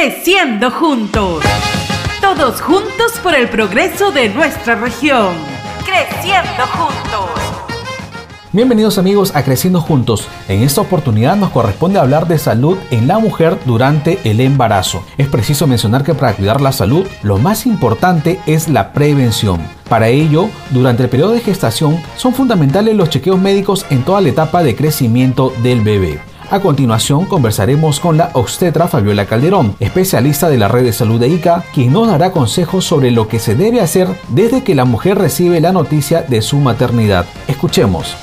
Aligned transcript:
Creciendo 0.00 0.70
juntos. 0.70 1.42
Todos 2.20 2.60
juntos 2.60 3.18
por 3.20 3.34
el 3.34 3.48
progreso 3.48 4.12
de 4.12 4.28
nuestra 4.28 4.76
región. 4.76 5.34
Creciendo 5.84 6.66
juntos. 6.68 7.30
Bienvenidos 8.52 8.96
amigos 8.96 9.34
a 9.34 9.42
Creciendo 9.42 9.80
Juntos. 9.80 10.28
En 10.46 10.62
esta 10.62 10.82
oportunidad 10.82 11.34
nos 11.34 11.50
corresponde 11.50 11.98
hablar 11.98 12.28
de 12.28 12.38
salud 12.38 12.78
en 12.92 13.08
la 13.08 13.18
mujer 13.18 13.58
durante 13.66 14.20
el 14.22 14.38
embarazo. 14.38 15.02
Es 15.16 15.26
preciso 15.26 15.66
mencionar 15.66 16.04
que 16.04 16.14
para 16.14 16.34
cuidar 16.34 16.60
la 16.60 16.70
salud 16.70 17.04
lo 17.24 17.38
más 17.38 17.66
importante 17.66 18.38
es 18.46 18.68
la 18.68 18.92
prevención. 18.92 19.60
Para 19.88 20.06
ello, 20.06 20.48
durante 20.70 21.02
el 21.02 21.08
periodo 21.08 21.32
de 21.32 21.40
gestación 21.40 22.00
son 22.16 22.34
fundamentales 22.34 22.94
los 22.94 23.10
chequeos 23.10 23.40
médicos 23.40 23.84
en 23.90 24.04
toda 24.04 24.20
la 24.20 24.28
etapa 24.28 24.62
de 24.62 24.76
crecimiento 24.76 25.52
del 25.64 25.80
bebé. 25.80 26.20
A 26.50 26.60
continuación 26.60 27.26
conversaremos 27.26 28.00
con 28.00 28.16
la 28.16 28.30
obstetra 28.32 28.88
Fabiola 28.88 29.26
Calderón, 29.26 29.74
especialista 29.80 30.48
de 30.48 30.56
la 30.56 30.66
red 30.66 30.82
de 30.82 30.92
salud 30.92 31.20
de 31.20 31.28
ICA, 31.28 31.62
quien 31.74 31.92
nos 31.92 32.08
dará 32.08 32.32
consejos 32.32 32.86
sobre 32.86 33.10
lo 33.10 33.28
que 33.28 33.38
se 33.38 33.54
debe 33.54 33.82
hacer 33.82 34.06
desde 34.34 34.64
que 34.64 34.74
la 34.74 34.86
mujer 34.86 35.18
recibe 35.18 35.60
la 35.60 35.72
noticia 35.72 36.22
de 36.22 36.40
su 36.40 36.56
maternidad. 36.56 37.26
Escuchemos. 37.48 38.16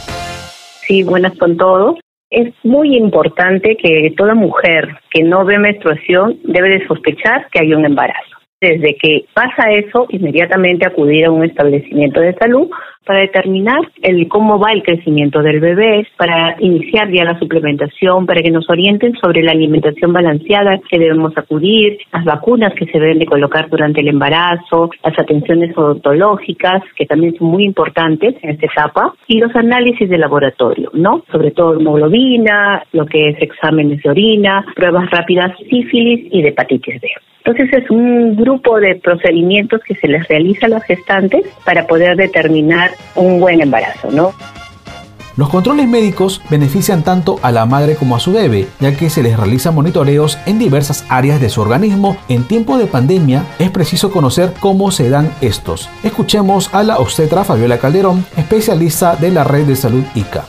Sí, 0.88 1.04
buenas 1.04 1.38
con 1.38 1.56
todos. 1.56 2.00
Es 2.32 2.52
muy 2.64 2.98
importante 2.98 3.78
que 3.78 4.12
toda 4.18 4.34
mujer 4.34 4.98
que 5.12 5.22
no 5.22 5.46
ve 5.46 5.60
menstruación 5.60 6.40
debe 6.46 6.70
de 6.70 6.88
sospechar 6.88 7.48
que 7.52 7.60
hay 7.60 7.76
un 7.76 7.86
embarazo. 7.86 8.35
Desde 8.62 8.96
que 8.96 9.26
pasa 9.34 9.70
eso, 9.70 10.08
inmediatamente 10.10 10.88
acudir 10.88 11.26
a 11.26 11.32
un 11.32 11.44
establecimiento 11.44 12.22
de 12.22 12.34
salud 12.36 12.70
para 13.06 13.20
determinar 13.20 13.80
el 14.02 14.28
cómo 14.30 14.58
va 14.58 14.72
el 14.72 14.82
crecimiento 14.82 15.42
del 15.42 15.60
bebé, 15.60 16.08
para 16.18 16.56
iniciar 16.60 17.12
ya 17.12 17.26
la 17.26 17.38
suplementación, 17.38 18.26
para 18.26 18.42
que 18.42 18.52
nos 18.52 18.68
orienten 18.70 19.14
sobre 19.18 19.44
la 19.44 19.52
alimentación 19.52 20.14
balanceada 20.14 20.80
que 20.90 20.98
debemos 20.98 21.38
acudir, 21.38 22.00
las 22.14 22.24
vacunas 22.24 22.74
que 22.74 22.86
se 22.86 22.98
deben 22.98 23.20
de 23.20 23.26
colocar 23.26 23.70
durante 23.70 24.00
el 24.00 24.08
embarazo, 24.08 24.90
las 25.04 25.20
atenciones 25.20 25.78
odontológicas, 25.78 26.82
que 26.96 27.06
también 27.06 27.36
son 27.38 27.50
muy 27.50 27.66
importantes 27.66 28.36
en 28.42 28.52
esta 28.52 28.68
etapa, 28.68 29.14
y 29.28 29.38
los 29.38 29.56
análisis 29.56 30.10
de 30.10 30.18
laboratorio, 30.18 30.90
¿no? 30.94 31.24
Sobre 31.30 31.52
todo 31.52 31.80
hemoglobina, 31.80 32.84
lo 32.94 33.06
que 33.06 33.30
es 33.30 33.42
exámenes 33.42 34.02
de 34.02 34.10
orina, 34.10 34.66
pruebas 34.76 35.12
rápidas 35.12 35.52
sífilis 35.70 36.30
y 36.32 36.42
de 36.42 36.50
hepatitis 36.50 37.02
B. 37.02 37.10
Entonces 37.46 37.84
es 37.84 37.92
un 37.92 38.36
grupo 38.36 38.80
de 38.80 38.96
procedimientos 38.96 39.80
que 39.84 39.94
se 39.94 40.08
les 40.08 40.28
realiza 40.28 40.66
a 40.66 40.70
los 40.70 40.84
gestantes 40.84 41.46
para 41.64 41.86
poder 41.86 42.18
determinar 42.18 42.90
un 43.14 43.40
buen 43.40 43.62
embarazo, 43.62 44.10
¿no? 44.10 44.32
Los 45.38 45.50
controles 45.50 45.88
médicos 45.88 46.42
benefician 46.50 47.04
tanto 47.04 47.36
a 47.44 47.52
la 47.52 47.68
madre 47.68 47.96
como 47.98 48.16
a 48.16 48.20
su 48.20 48.34
bebé, 48.34 48.66
ya 48.80 48.98
que 48.98 49.12
se 49.12 49.22
les 49.22 49.38
realiza 49.38 49.70
monitoreos 49.70 50.40
en 50.48 50.58
diversas 50.58 51.06
áreas 51.08 51.40
de 51.40 51.50
su 51.50 51.62
organismo. 51.62 52.18
En 52.30 52.48
tiempo 52.48 52.80
de 52.80 52.88
pandemia 52.88 53.44
es 53.60 53.70
preciso 53.70 54.12
conocer 54.12 54.50
cómo 54.60 54.90
se 54.90 55.12
dan 55.12 55.30
estos. 55.42 55.88
Escuchemos 56.04 56.74
a 56.74 56.84
la 56.84 56.98
obstetra 56.98 57.44
Fabiola 57.44 57.78
Calderón, 57.78 58.26
especialista 58.38 59.18
de 59.18 59.30
la 59.30 59.44
red 59.44 59.66
de 59.66 59.76
salud 59.76 60.04
ICA. 60.16 60.46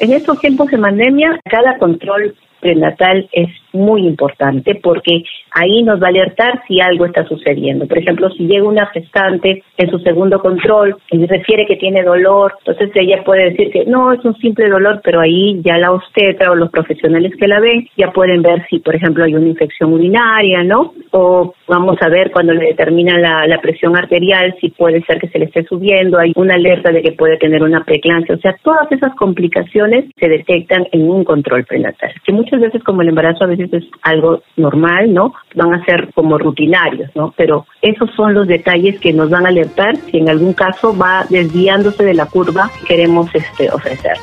En 0.00 0.12
estos 0.12 0.38
tiempos 0.40 0.70
de 0.70 0.76
pandemia, 0.76 1.40
cada 1.44 1.78
control 1.78 2.34
prenatal 2.60 3.28
es 3.32 3.48
muy 3.72 4.06
importante 4.06 4.74
porque 4.82 5.22
ahí 5.52 5.82
nos 5.82 6.00
va 6.00 6.06
a 6.06 6.10
alertar 6.10 6.62
si 6.66 6.80
algo 6.80 7.06
está 7.06 7.24
sucediendo. 7.24 7.86
Por 7.86 7.98
ejemplo, 7.98 8.30
si 8.30 8.46
llega 8.46 8.66
una 8.66 8.86
gestante 8.86 9.62
en 9.76 9.90
su 9.90 9.98
segundo 10.00 10.40
control 10.40 10.96
y 11.10 11.26
refiere 11.26 11.66
que 11.66 11.76
tiene 11.76 12.02
dolor, 12.02 12.54
entonces 12.60 12.90
ella 12.94 13.22
puede 13.24 13.50
decir 13.50 13.70
que 13.70 13.84
no, 13.84 14.12
es 14.12 14.24
un 14.24 14.36
simple 14.36 14.68
dolor, 14.68 15.00
pero 15.02 15.20
ahí 15.20 15.60
ya 15.64 15.78
la 15.78 15.92
obstetra 15.92 16.50
o 16.50 16.54
los 16.54 16.70
profesionales 16.70 17.32
que 17.38 17.48
la 17.48 17.60
ven 17.60 17.88
ya 17.96 18.10
pueden 18.12 18.42
ver 18.42 18.66
si, 18.68 18.78
por 18.78 18.94
ejemplo, 18.94 19.24
hay 19.24 19.34
una 19.34 19.48
infección 19.48 19.92
urinaria, 19.92 20.62
¿no? 20.62 20.94
O 21.10 21.54
vamos 21.66 21.96
a 22.00 22.08
ver 22.08 22.30
cuando 22.30 22.52
le 22.52 22.66
determinan 22.66 23.22
la, 23.22 23.58
presión 23.58 23.96
arterial, 23.96 24.54
si 24.60 24.68
puede 24.70 25.02
ser 25.02 25.18
que 25.18 25.28
se 25.28 25.38
le 25.38 25.46
esté 25.46 25.64
subiendo, 25.64 26.16
hay 26.16 26.32
una 26.36 26.54
alerta 26.54 26.92
de 26.92 27.02
que 27.02 27.12
puede 27.12 27.36
tener 27.38 27.62
una 27.62 27.82
preeclampsia. 27.84 28.36
O 28.36 28.38
sea, 28.38 28.56
todas 28.62 28.90
esas 28.92 29.14
complicaciones 29.16 30.04
se 30.16 30.28
detectan 30.28 30.86
en 30.92 31.10
un 31.10 31.24
control 31.24 31.64
prenatal, 31.64 32.12
que 32.24 32.32
muchas 32.32 32.60
veces 32.60 32.82
como 32.84 33.02
el 33.02 33.08
embarazo 33.08 33.44
a 33.44 33.48
veces 33.48 33.57
es 33.58 33.84
algo 34.02 34.42
normal, 34.56 35.12
¿no? 35.12 35.34
Van 35.54 35.74
a 35.74 35.84
ser 35.84 36.10
como 36.14 36.38
rutinarios, 36.38 37.10
¿no? 37.14 37.32
Pero 37.36 37.66
esos 37.82 38.10
son 38.14 38.34
los 38.34 38.46
detalles 38.46 38.98
que 39.00 39.12
nos 39.12 39.30
van 39.30 39.46
a 39.46 39.48
alertar 39.48 39.96
si 39.96 40.18
en 40.18 40.28
algún 40.28 40.52
caso 40.52 40.96
va 40.96 41.24
desviándose 41.28 42.04
de 42.04 42.14
la 42.14 42.26
curva 42.26 42.70
que 42.80 42.86
queremos 42.86 43.34
este, 43.34 43.70
ofrecer. 43.70 44.16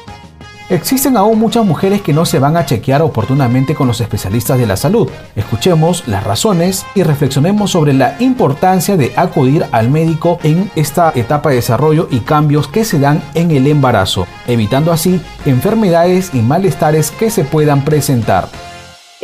Existen 0.67 1.15
aún 1.15 1.37
muchas 1.37 1.63
mujeres 1.63 2.01
que 2.01 2.11
no 2.11 2.25
se 2.25 2.39
van 2.39 2.57
a 2.57 2.65
chequear 2.65 3.03
oportunamente 3.03 3.75
con 3.75 3.87
los 3.87 4.01
especialistas 4.01 4.57
de 4.57 4.65
la 4.65 4.75
salud. 4.75 5.07
Escuchemos 5.35 6.07
las 6.07 6.23
razones 6.23 6.87
y 6.95 7.03
reflexionemos 7.03 7.69
sobre 7.69 7.93
la 7.93 8.15
importancia 8.19 8.97
de 8.97 9.11
acudir 9.15 9.63
al 9.71 9.91
médico 9.91 10.39
en 10.41 10.71
esta 10.75 11.11
etapa 11.13 11.49
de 11.49 11.57
desarrollo 11.57 12.07
y 12.09 12.21
cambios 12.21 12.67
que 12.67 12.83
se 12.83 12.99
dan 12.99 13.21
en 13.35 13.51
el 13.51 13.67
embarazo, 13.67 14.25
evitando 14.47 14.91
así 14.91 15.21
enfermedades 15.45 16.33
y 16.33 16.39
malestares 16.39 17.11
que 17.11 17.29
se 17.29 17.43
puedan 17.43 17.85
presentar. 17.85 18.47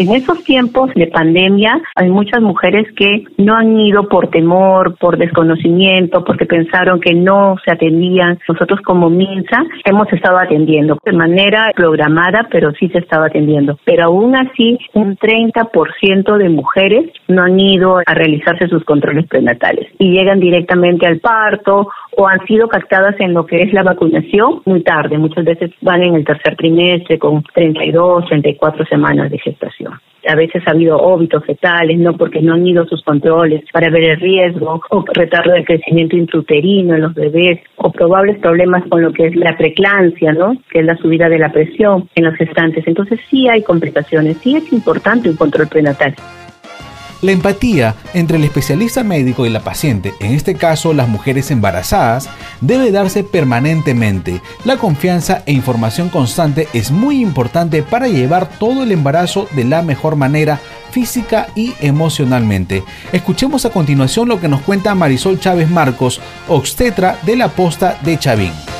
En 0.02 0.12
esos 0.16 0.44
tiempos 0.44 0.90
de 0.96 1.06
pandemia 1.06 1.80
hay 1.94 2.10
muchas 2.10 2.42
mujeres 2.42 2.92
que 2.96 3.24
no 3.38 3.54
han 3.54 3.80
ido 3.80 4.10
por 4.10 4.32
temor, 4.32 4.98
por 4.98 5.16
desconocimiento, 5.16 6.24
porque 6.24 6.48
pensaron 6.48 7.00
que 7.00 7.14
no 7.14 7.58
se 7.64 7.72
atendían. 7.72 8.40
Nosotros 8.50 8.82
como 8.82 9.12
MINSA 9.12 9.64
hemos 9.86 10.12
estado 10.12 10.40
atendiendo 10.40 10.98
de 11.06 11.12
manera 11.12 11.72
programada, 11.76 12.48
pero 12.50 12.72
sí 12.80 12.90
se 12.90 12.98
estaba 12.98 13.28
atendiendo. 13.28 13.78
Pero 13.86 14.06
aún 14.06 14.36
así, 14.36 14.80
un 14.96 15.18
30% 15.18 16.36
de 16.36 16.50
mujeres 16.50 17.12
no 17.28 17.44
han 17.44 17.60
ido 17.60 18.00
a 18.04 18.14
realizarse 18.16 18.70
sus 18.70 18.84
controles 18.84 19.28
prenatales 19.28 19.88
y 20.00 20.14
llegan 20.14 20.40
directamente 20.40 21.06
al 21.06 21.20
parto 21.20 21.90
o 22.18 22.28
han 22.28 22.44
sido 22.48 22.68
captadas 22.68 23.16
en 23.20 23.36
lo 23.36 23.46
que 23.46 23.62
es 23.62 23.72
la 23.72 23.84
vacunación 23.84 24.64
muy 24.66 24.82
tarde. 24.82 25.20
Muchas 25.20 25.46
veces 25.46 25.70
van 25.82 26.02
en 26.02 26.16
el 26.16 26.26
tercer 26.26 26.56
trimestre 26.56 27.20
con 27.20 27.44
32, 27.54 28.26
34 28.26 28.86
semanas 28.86 29.30
de 29.30 29.38
gestación. 29.38 29.91
A 30.28 30.36
veces 30.36 30.62
ha 30.68 30.72
habido 30.72 30.98
óbitos 30.98 31.44
fetales, 31.46 31.98
no 31.98 32.16
porque 32.16 32.42
no 32.42 32.54
han 32.54 32.68
ido 32.68 32.86
sus 32.86 33.04
controles 33.04 33.64
para 33.74 33.90
ver 33.90 34.04
el 34.04 34.20
riesgo, 34.20 34.80
o 34.92 35.06
retardo 35.14 35.54
del 35.54 35.66
crecimiento 35.66 36.16
intrauterino 36.16 36.94
en 36.94 37.02
los 37.02 37.14
bebés, 37.16 37.60
o 37.78 37.92
probables 37.92 38.38
problemas 38.38 38.84
con 38.88 39.02
lo 39.02 39.12
que 39.14 39.28
es 39.28 39.36
la 39.36 39.58
preclancia, 39.58 40.32
¿no? 40.34 40.56
Que 40.70 40.82
es 40.82 40.86
la 40.86 40.96
subida 40.98 41.28
de 41.28 41.40
la 41.40 41.52
presión 41.52 42.08
en 42.14 42.26
los 42.26 42.36
gestantes. 42.36 42.88
Entonces 42.88 43.20
sí 43.30 43.48
hay 43.50 43.64
complicaciones, 43.64 44.38
sí 44.38 44.56
es 44.56 44.72
importante 44.72 45.30
un 45.30 45.38
control 45.38 45.68
prenatal. 45.68 46.14
La 47.22 47.32
empatía 47.32 47.96
entre 48.16 48.38
el 48.38 48.44
especialista 48.44 49.04
médico 49.04 49.46
y 49.46 49.50
la 49.50 49.60
paciente, 49.60 50.14
en 50.20 50.34
este 50.34 50.56
caso 50.56 50.92
las 50.92 51.08
mujeres 51.08 51.52
embarazadas, 51.52 52.30
debe 52.62 52.92
darse 52.92 53.24
permanentemente. 53.24 54.42
La 54.66 54.78
confianza 54.78 55.44
e 55.46 55.54
información 55.54 56.10
constante 56.10 56.68
es 56.74 56.90
muy 56.90 57.22
importante 57.22 57.84
para 57.84 58.08
llevar 58.08 58.50
todo 58.58 58.84
el 58.84 58.92
embarazo 58.92 59.48
de 59.52 59.66
la 59.66 59.84
mejor 59.84 60.16
manera 60.16 60.60
física 60.90 61.48
y 61.56 61.74
emocionalmente. 61.80 62.84
Escuchemos 63.12 63.66
a 63.66 63.70
continuación 63.70 64.28
lo 64.28 64.42
que 64.42 64.48
nos 64.48 64.62
cuenta 64.62 64.96
Marisol 64.96 65.40
Chávez 65.40 65.70
Marcos, 65.70 66.20
obstetra 66.48 67.20
de 67.24 67.36
la 67.36 67.50
posta 67.50 68.00
de 68.04 68.18
Chavín. 68.18 68.71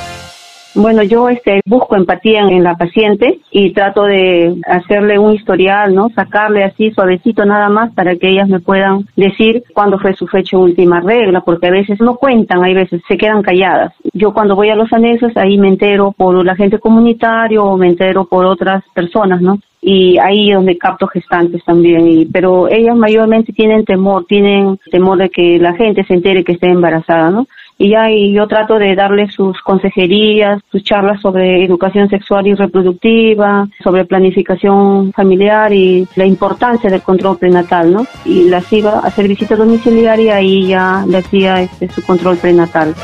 Bueno, 0.74 1.02
yo 1.02 1.28
este, 1.28 1.60
busco 1.66 1.96
empatía 1.96 2.40
en, 2.40 2.62
la 2.62 2.76
paciente 2.76 3.40
y 3.50 3.72
trato 3.72 4.04
de 4.04 4.56
hacerle 4.66 5.18
un 5.18 5.34
historial, 5.34 5.94
¿no? 5.94 6.08
Sacarle 6.14 6.64
así 6.64 6.90
suavecito 6.92 7.44
nada 7.44 7.68
más 7.68 7.92
para 7.92 8.16
que 8.16 8.30
ellas 8.30 8.48
me 8.48 8.60
puedan 8.60 9.06
decir 9.14 9.64
cuándo 9.74 9.98
fue 9.98 10.14
su 10.14 10.26
fecha 10.26 10.56
última 10.56 11.00
regla, 11.00 11.42
porque 11.42 11.66
a 11.66 11.72
veces 11.72 12.00
no 12.00 12.16
cuentan, 12.16 12.64
hay 12.64 12.72
veces 12.72 13.02
se 13.06 13.18
quedan 13.18 13.42
calladas. 13.42 13.92
Yo 14.14 14.32
cuando 14.32 14.56
voy 14.56 14.70
a 14.70 14.76
los 14.76 14.92
anexos 14.92 15.36
ahí 15.36 15.58
me 15.58 15.68
entero 15.68 16.12
por 16.16 16.42
la 16.44 16.56
gente 16.56 16.78
comunitario 16.78 17.64
o 17.64 17.76
me 17.76 17.88
entero 17.88 18.24
por 18.24 18.46
otras 18.46 18.82
personas, 18.94 19.42
¿no? 19.42 19.58
y 19.84 20.16
ahí 20.18 20.52
donde 20.52 20.78
capto 20.78 21.08
gestantes 21.08 21.64
también, 21.64 22.06
y, 22.06 22.24
pero 22.26 22.68
ellas 22.68 22.96
mayormente 22.96 23.52
tienen 23.52 23.84
temor, 23.84 24.24
tienen 24.26 24.78
temor 24.92 25.18
de 25.18 25.28
que 25.28 25.58
la 25.58 25.74
gente 25.74 26.04
se 26.04 26.14
entere 26.14 26.44
que 26.44 26.52
esté 26.52 26.68
embarazada, 26.68 27.30
¿no? 27.30 27.48
Y 27.82 27.88
ya 27.88 28.08
yo 28.08 28.46
trato 28.46 28.78
de 28.78 28.94
darle 28.94 29.28
sus 29.28 29.60
consejerías, 29.60 30.62
sus 30.70 30.84
charlas 30.84 31.20
sobre 31.20 31.64
educación 31.64 32.08
sexual 32.08 32.46
y 32.46 32.54
reproductiva, 32.54 33.68
sobre 33.82 34.04
planificación 34.04 35.12
familiar 35.12 35.72
y 35.72 36.06
la 36.14 36.24
importancia 36.24 36.88
del 36.88 37.02
control 37.02 37.38
prenatal, 37.38 37.92
¿no? 37.92 38.06
Y 38.24 38.44
las 38.44 38.72
iba 38.72 39.00
a 39.00 39.08
hacer 39.08 39.26
visita 39.26 39.56
domiciliaria 39.56 40.40
y 40.40 40.68
ya 40.68 41.04
le 41.08 41.18
hacía 41.18 41.60
este, 41.60 41.88
su 41.88 42.04
control 42.04 42.36
prenatal. 42.36 42.94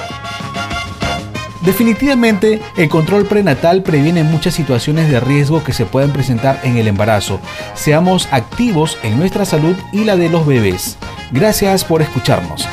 Definitivamente, 1.64 2.60
el 2.76 2.88
control 2.88 3.24
prenatal 3.26 3.82
previene 3.82 4.22
muchas 4.22 4.54
situaciones 4.54 5.10
de 5.10 5.18
riesgo 5.18 5.64
que 5.64 5.72
se 5.72 5.86
pueden 5.86 6.12
presentar 6.12 6.60
en 6.62 6.76
el 6.76 6.86
embarazo. 6.86 7.40
Seamos 7.74 8.32
activos 8.32 8.96
en 9.02 9.18
nuestra 9.18 9.44
salud 9.44 9.74
y 9.92 10.04
la 10.04 10.16
de 10.16 10.28
los 10.28 10.46
bebés. 10.46 10.98
Gracias 11.32 11.84
por 11.84 12.00
escucharnos. 12.00 12.68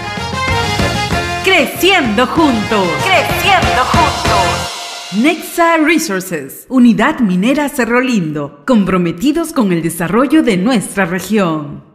Creciendo 1.45 2.25
juntos. 2.25 2.88
Creciendo 3.03 3.83
juntos. 3.94 5.21
Nexa 5.21 5.77
Resources, 5.77 6.65
Unidad 6.69 7.19
Minera 7.19 7.69
Cerro 7.69 8.01
Lindo, 8.01 8.63
comprometidos 8.65 9.53
con 9.53 9.71
el 9.71 9.83
desarrollo 9.83 10.42
de 10.42 10.57
nuestra 10.57 11.06
región. 11.06 11.86